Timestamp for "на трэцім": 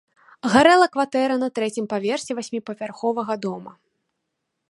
1.43-1.85